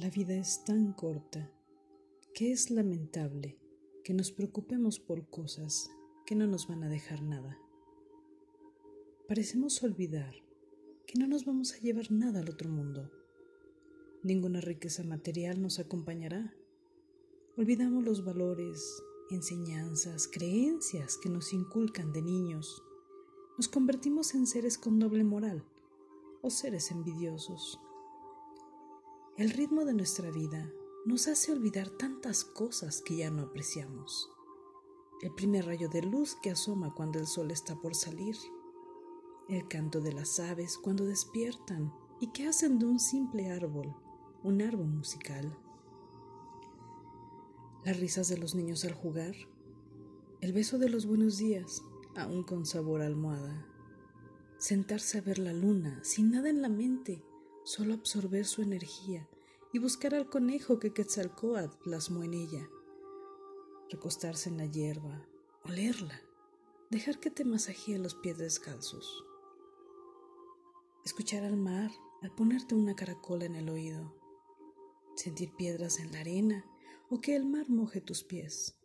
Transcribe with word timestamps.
La 0.00 0.10
vida 0.10 0.36
es 0.36 0.62
tan 0.62 0.92
corta 0.92 1.50
que 2.32 2.52
es 2.52 2.70
lamentable 2.70 3.58
que 4.04 4.14
nos 4.14 4.30
preocupemos 4.30 5.00
por 5.00 5.28
cosas 5.28 5.90
que 6.24 6.36
no 6.36 6.46
nos 6.46 6.68
van 6.68 6.84
a 6.84 6.88
dejar 6.88 7.20
nada. 7.20 7.58
Parecemos 9.26 9.82
olvidar 9.82 10.36
que 11.04 11.18
no 11.18 11.26
nos 11.26 11.44
vamos 11.44 11.72
a 11.72 11.78
llevar 11.78 12.12
nada 12.12 12.38
al 12.38 12.48
otro 12.48 12.70
mundo. 12.70 13.10
Ninguna 14.22 14.60
riqueza 14.60 15.02
material 15.02 15.60
nos 15.60 15.80
acompañará. 15.80 16.54
Olvidamos 17.56 18.04
los 18.04 18.24
valores, 18.24 19.02
enseñanzas, 19.30 20.28
creencias 20.28 21.18
que 21.20 21.28
nos 21.28 21.52
inculcan 21.52 22.12
de 22.12 22.22
niños. 22.22 22.84
Nos 23.56 23.66
convertimos 23.66 24.32
en 24.36 24.46
seres 24.46 24.78
con 24.78 25.00
doble 25.00 25.24
moral 25.24 25.64
o 26.40 26.50
seres 26.50 26.92
envidiosos. 26.92 27.80
El 29.38 29.50
ritmo 29.50 29.84
de 29.84 29.94
nuestra 29.94 30.30
vida 30.30 30.70
nos 31.06 31.28
hace 31.28 31.52
olvidar 31.52 31.88
tantas 31.88 32.44
cosas 32.44 33.00
que 33.00 33.16
ya 33.16 33.30
no 33.30 33.42
apreciamos. 33.42 34.28
El 35.22 35.32
primer 35.32 35.64
rayo 35.64 35.88
de 35.88 36.02
luz 36.02 36.36
que 36.42 36.50
asoma 36.50 36.92
cuando 36.92 37.18
el 37.18 37.26
sol 37.26 37.50
está 37.50 37.80
por 37.80 37.94
salir. 37.94 38.36
El 39.48 39.66
canto 39.68 40.00
de 40.00 40.12
las 40.12 40.40
aves 40.40 40.76
cuando 40.76 41.06
despiertan 41.06 41.94
y 42.20 42.32
que 42.32 42.48
hacen 42.48 42.78
de 42.78 42.86
un 42.86 42.98
simple 42.98 43.50
árbol 43.50 43.94
un 44.42 44.62
árbol 44.62 44.86
musical, 44.86 45.56
las 47.84 47.98
risas 47.98 48.28
de 48.28 48.38
los 48.38 48.54
niños 48.54 48.84
al 48.84 48.92
jugar, 48.92 49.34
el 50.40 50.52
beso 50.52 50.78
de 50.78 50.88
los 50.88 51.06
buenos 51.06 51.38
días, 51.38 51.82
aún 52.16 52.44
con 52.44 52.64
sabor 52.64 53.02
a 53.02 53.06
almohada, 53.06 53.66
sentarse 54.58 55.18
a 55.18 55.22
ver 55.22 55.38
la 55.38 55.52
luna 55.52 56.00
sin 56.04 56.30
nada 56.30 56.50
en 56.50 56.62
la 56.62 56.68
mente, 56.68 57.24
solo 57.64 57.94
absorber 57.94 58.46
su 58.46 58.62
energía 58.62 59.28
y 59.72 59.78
buscar 59.78 60.14
al 60.14 60.28
conejo 60.28 60.78
que 60.78 60.92
Quetzalcoatl 60.92 61.76
plasmó 61.82 62.22
en 62.22 62.34
ella, 62.34 62.68
recostarse 63.90 64.48
en 64.48 64.56
la 64.56 64.66
hierba, 64.66 65.26
olerla, 65.64 66.22
dejar 66.90 67.20
que 67.20 67.30
te 67.30 67.44
masajee 67.44 67.98
los 67.98 68.14
pies 68.14 68.38
descalzos. 68.38 69.24
Escuchar 71.04 71.44
al 71.44 71.56
mar 71.56 71.90
al 72.22 72.34
ponerte 72.34 72.74
una 72.74 72.96
caracola 72.96 73.44
en 73.44 73.54
el 73.54 73.68
oído, 73.68 74.14
sentir 75.14 75.54
piedras 75.54 76.00
en 76.00 76.12
la 76.12 76.20
arena 76.20 76.64
o 77.10 77.20
que 77.20 77.36
el 77.36 77.44
mar 77.44 77.68
moje 77.68 78.00
tus 78.00 78.24
pies, 78.24 78.76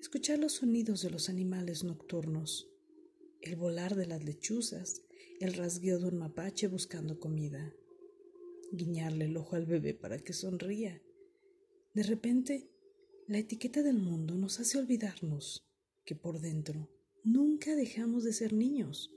escuchar 0.00 0.38
los 0.38 0.52
sonidos 0.52 1.02
de 1.02 1.10
los 1.10 1.28
animales 1.28 1.84
nocturnos, 1.84 2.70
el 3.40 3.56
volar 3.56 3.94
de 3.94 4.06
las 4.06 4.24
lechuzas, 4.24 5.02
el 5.40 5.54
rasgueo 5.54 5.98
de 5.98 6.06
un 6.06 6.16
mapache 6.16 6.68
buscando 6.68 7.18
comida, 7.18 7.74
guiñarle 8.72 9.26
el 9.26 9.36
ojo 9.36 9.56
al 9.56 9.66
bebé 9.66 9.94
para 9.94 10.18
que 10.18 10.32
sonría. 10.32 11.02
De 11.92 12.02
repente, 12.02 12.70
la 13.26 13.38
etiqueta 13.38 13.82
del 13.82 13.98
mundo 13.98 14.34
nos 14.34 14.60
hace 14.60 14.78
olvidarnos 14.78 15.66
que 16.04 16.14
por 16.14 16.40
dentro 16.40 16.88
nunca 17.24 17.74
dejamos 17.74 18.24
de 18.24 18.32
ser 18.32 18.52
niños 18.52 19.10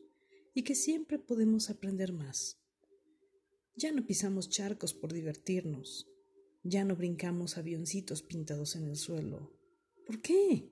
y 0.54 0.64
que 0.64 0.76
siempre 0.76 1.20
podemos 1.20 1.70
aprender 1.70 2.14
más. 2.14 2.58
Ya 3.76 3.92
no 3.92 4.06
pisamos 4.06 4.50
charcos 4.50 4.94
por 4.94 5.14
divertirnos, 5.14 6.08
ya 6.64 6.84
no 6.84 6.96
brincamos 6.96 7.58
avioncitos 7.58 8.24
pintados 8.24 8.76
en 8.76 8.88
el 8.88 8.98
suelo. 8.98 9.54
¿Por 10.06 10.22
qué? 10.22 10.70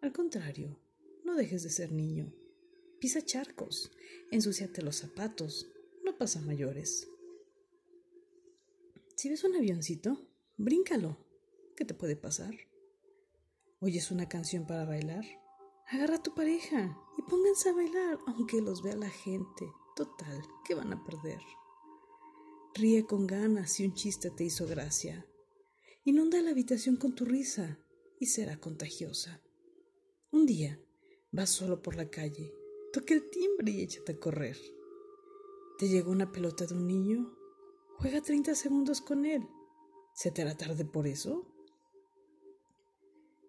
Al 0.00 0.12
contrario, 0.12 0.78
no 1.24 1.34
dejes 1.34 1.62
de 1.64 1.70
ser 1.70 1.90
niño. 1.90 2.32
Pisa 3.00 3.22
charcos, 3.22 3.92
ensuciate 4.30 4.82
los 4.82 4.96
zapatos, 4.96 5.68
no 6.04 6.16
pasa 6.16 6.40
mayores. 6.40 7.08
Si 9.16 9.28
ves 9.28 9.44
un 9.44 9.54
avioncito, 9.54 10.26
bríncalo. 10.56 11.18
¿Qué 11.76 11.84
te 11.84 11.94
puede 11.94 12.16
pasar? 12.16 12.54
¿Oyes 13.80 14.10
una 14.10 14.28
canción 14.28 14.66
para 14.66 14.86
bailar? 14.86 15.24
Agarra 15.88 16.16
a 16.16 16.22
tu 16.22 16.34
pareja 16.34 16.98
y 17.18 17.22
pónganse 17.22 17.68
a 17.68 17.74
bailar, 17.74 18.18
aunque 18.26 18.62
los 18.62 18.82
vea 18.82 18.96
la 18.96 19.10
gente. 19.10 19.70
Total, 19.94 20.42
¿qué 20.64 20.74
van 20.74 20.92
a 20.92 21.04
perder? 21.04 21.40
Ríe 22.74 23.06
con 23.06 23.26
ganas 23.26 23.72
si 23.72 23.84
un 23.84 23.94
chiste 23.94 24.30
te 24.30 24.44
hizo 24.44 24.66
gracia. 24.66 25.26
Inunda 26.04 26.40
la 26.40 26.50
habitación 26.50 26.96
con 26.96 27.14
tu 27.14 27.24
risa 27.24 27.78
y 28.18 28.26
será 28.26 28.58
contagiosa. 28.58 29.42
Un 30.30 30.46
día 30.46 30.80
vas 31.30 31.50
solo 31.50 31.82
por 31.82 31.96
la 31.96 32.10
calle, 32.10 32.52
toca 33.00 33.14
el 33.14 33.28
timbre 33.30 33.72
y 33.72 33.82
échate 33.82 34.12
a 34.12 34.18
correr. 34.18 34.56
Te 35.78 35.88
llegó 35.88 36.10
una 36.10 36.32
pelota 36.32 36.66
de 36.66 36.74
un 36.74 36.86
niño, 36.86 37.36
juega 37.98 38.22
30 38.22 38.54
segundos 38.54 39.00
con 39.00 39.26
él. 39.26 39.46
¿Se 40.14 40.30
te 40.30 40.42
hará 40.42 40.56
tarde 40.56 40.84
por 40.84 41.06
eso? 41.06 41.46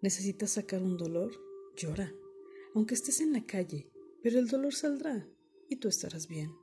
¿Necesitas 0.02 0.50
sacar 0.50 0.82
un 0.82 0.96
dolor? 0.96 1.32
Llora 1.76 2.12
aunque 2.74 2.94
estés 2.94 3.20
en 3.20 3.32
la 3.32 3.44
calle, 3.44 3.90
pero 4.22 4.38
el 4.38 4.48
dolor 4.48 4.74
saldrá 4.74 5.26
y 5.68 5.76
tú 5.76 5.88
estarás 5.88 6.28
bien. 6.28 6.54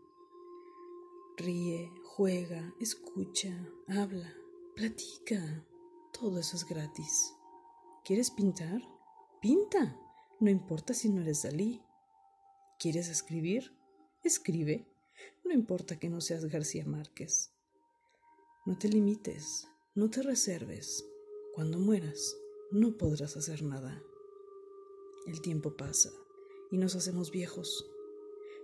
Ríe, 1.38 1.92
juega, 2.04 2.74
escucha, 2.80 3.54
habla, 3.88 4.34
platica. 4.76 5.66
Todo 6.18 6.40
eso 6.40 6.56
es 6.56 6.66
gratis. 6.66 7.34
¿Quieres 8.06 8.32
pintar? 8.32 8.82
Pinta. 9.42 10.00
No 10.40 10.50
importa 10.50 10.94
si 10.94 11.10
no 11.10 11.22
eres 11.22 11.44
Dalí. 11.44 11.82
¿Quieres 12.78 13.08
escribir? 13.08 13.72
Escribe. 14.24 14.86
No 15.46 15.54
importa 15.54 15.98
que 15.98 16.10
no 16.10 16.20
seas 16.20 16.46
García 16.46 16.86
Márquez. 16.86 17.52
No 18.66 18.78
te 18.78 18.90
limites, 18.90 19.68
no 19.94 20.10
te 20.10 20.22
reserves. 20.22 21.06
Cuando 21.54 21.80
mueras, 21.80 22.36
no 22.72 22.98
podrás 22.98 23.38
hacer 23.38 23.64
nada. 23.64 24.04
El 25.26 25.42
tiempo 25.42 25.78
pasa 25.78 26.10
y 26.70 26.78
nos 26.78 26.96
hacemos 26.96 27.32
viejos, 27.32 27.90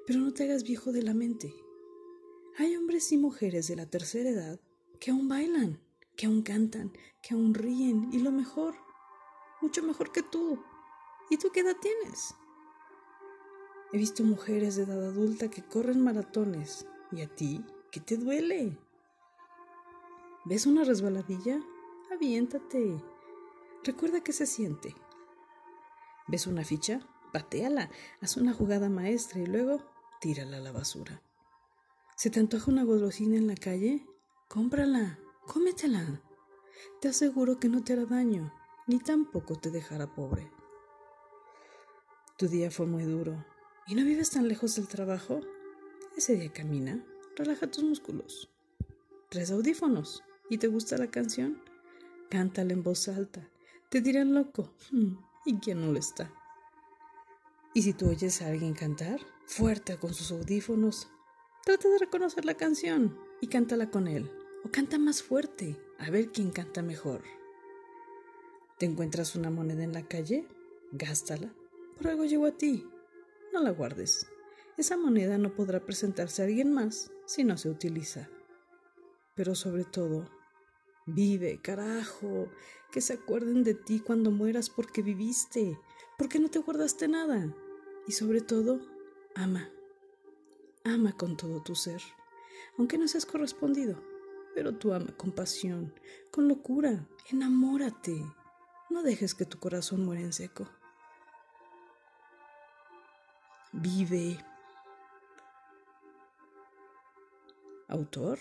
pero 0.06 0.20
no 0.20 0.34
te 0.34 0.44
hagas 0.44 0.64
viejo 0.64 0.92
de 0.92 1.04
la 1.04 1.14
mente. 1.14 1.54
Hay 2.58 2.76
hombres 2.76 3.12
y 3.14 3.18
mujeres 3.18 3.68
de 3.68 3.78
la 3.78 3.90
tercera 3.90 4.30
edad 4.30 4.60
que 5.00 5.12
aún 5.12 5.30
bailan, 5.30 5.80
que 6.18 6.26
aún 6.26 6.42
cantan, 6.42 6.92
que 7.24 7.34
aún 7.34 7.54
ríen 7.54 8.10
y 8.12 8.20
lo 8.20 8.32
mejor, 8.32 8.76
mucho 9.62 9.82
mejor 9.84 10.12
que 10.12 10.22
tú. 10.22 10.62
¿Y 11.30 11.38
tú 11.38 11.50
qué 11.54 11.62
edad 11.62 11.78
tienes? 11.82 12.36
He 13.94 13.98
visto 13.98 14.24
mujeres 14.24 14.78
de 14.78 14.84
edad 14.84 15.06
adulta 15.06 15.50
que 15.50 15.64
corren 15.64 16.02
maratones. 16.02 16.86
¿Y 17.12 17.22
a 17.24 17.28
ti 17.28 17.66
qué 17.92 18.00
te 18.00 18.16
duele? 18.16 18.78
¿Ves 20.46 20.66
una 20.66 20.86
resbaladilla? 20.86 21.60
Aviéntate. 22.10 23.04
Recuerda 23.84 24.22
qué 24.22 24.32
se 24.32 24.46
siente. 24.46 24.96
¿Ves 26.28 26.48
una 26.48 26.64
ficha? 26.64 27.06
Pateala, 27.34 27.90
haz 28.22 28.38
una 28.38 28.54
jugada 28.54 28.88
maestra 28.88 29.42
y 29.42 29.46
luego 29.46 29.84
tírala 30.22 30.58
a 30.58 30.62
la 30.62 30.72
basura. 30.72 31.22
¿Se 32.16 32.30
te 32.30 32.40
antoja 32.40 32.72
una 32.72 32.86
golosina 32.86 33.36
en 33.36 33.48
la 33.48 33.56
calle? 33.56 34.08
Cómprala, 34.48 35.20
cómetela. 35.48 36.22
Te 37.02 37.10
aseguro 37.10 37.60
que 37.60 37.68
no 37.68 37.84
te 37.84 37.94
hará 37.94 38.06
daño, 38.06 38.54
ni 38.88 39.00
tampoco 39.00 39.58
te 39.58 39.70
dejará 39.70 40.14
pobre. 40.14 40.50
Tu 42.38 42.48
día 42.48 42.72
fue 42.72 42.86
muy 42.86 43.04
duro 43.04 43.46
y 43.88 43.96
no 43.96 44.04
vives 44.04 44.32
tan 44.32 44.48
lejos 44.48 44.76
del 44.76 44.88
trabajo. 44.88 45.42
Ese 46.16 46.36
día 46.36 46.52
camina, 46.52 47.04
relaja 47.36 47.68
tus 47.68 47.84
músculos. 47.84 48.50
Tres 49.30 49.52
audífonos 49.52 50.24
y 50.50 50.58
te 50.58 50.68
gusta 50.68 50.98
la 50.98 51.12
canción, 51.12 51.62
cántala 52.30 52.74
en 52.74 52.84
voz 52.84 53.08
alta. 53.08 53.50
Te 53.90 54.02
dirán 54.02 54.34
loco. 54.34 54.74
Hmm 54.92 55.32
y 55.46 55.58
quién 55.58 55.82
no 55.82 55.92
lo 55.92 56.00
está. 56.00 56.32
Y 57.74 57.84
si 57.84 57.94
tú 57.94 58.10
oyes 58.10 58.42
a 58.42 58.48
alguien 58.48 58.74
cantar, 58.74 59.20
fuerte 59.46 59.98
con 59.98 60.14
sus 60.14 60.32
audífonos, 60.32 61.10
trata 61.64 61.90
de 61.90 62.00
reconocer 62.00 62.46
la 62.46 62.56
canción 62.56 63.18
y 63.40 63.48
cántala 63.48 63.90
con 63.90 64.08
él. 64.08 64.30
O 64.64 64.70
canta 64.70 65.00
más 65.00 65.24
fuerte, 65.24 65.76
a 65.98 66.10
ver 66.12 66.32
quién 66.32 66.52
canta 66.52 66.84
mejor. 66.84 67.24
¿Te 68.78 68.86
encuentras 68.86 69.36
una 69.36 69.50
moneda 69.50 69.84
en 69.84 69.94
la 69.94 70.04
calle? 70.04 70.46
Gástala. 70.92 71.54
Por 71.98 72.08
algo 72.08 72.26
llegó 72.26 72.46
a 72.46 72.52
ti. 72.52 72.88
No 73.54 73.62
la 73.62 73.72
guardes. 73.72 74.28
Esa 74.78 74.98
moneda 74.98 75.38
no 75.38 75.54
podrá 75.54 75.86
presentarse 75.86 76.42
a 76.42 76.46
alguien 76.46 76.74
más 76.74 77.12
si 77.26 77.44
no 77.44 77.58
se 77.58 77.70
utiliza. 77.70 78.30
Pero 79.36 79.56
sobre 79.56 79.84
todo, 79.84 80.28
Vive, 81.08 81.60
carajo, 81.62 82.48
que 82.92 83.02
se 83.02 83.14
acuerden 83.14 83.64
de 83.64 83.74
ti 83.74 84.00
cuando 84.00 84.30
mueras 84.30 84.70
porque 84.70 85.02
viviste, 85.02 85.80
porque 86.18 86.40
no 86.40 86.50
te 86.50 86.60
guardaste 86.60 87.08
nada. 87.08 87.54
Y 88.08 88.12
sobre 88.12 88.42
todo, 88.42 88.80
ama. 89.36 89.70
Ama 90.84 91.14
con 91.18 91.38
todo 91.38 91.62
tu 91.64 91.76
ser, 91.76 92.02
aunque 92.78 92.98
no 92.98 93.08
seas 93.08 93.26
correspondido, 93.26 94.02
pero 94.56 94.76
tú 94.76 94.94
ama 94.94 95.16
con 95.18 95.32
pasión, 95.32 95.94
con 96.32 96.48
locura, 96.48 97.08
enamórate. 97.30 98.16
No 98.90 99.04
dejes 99.04 99.36
que 99.36 99.46
tu 99.46 99.60
corazón 99.60 100.06
muera 100.06 100.22
en 100.22 100.34
seco. 100.34 100.68
Vive. 103.74 104.38
Autor 107.88 108.38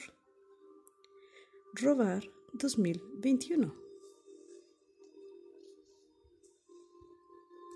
Robar 1.80 2.22
2021. 2.58 3.89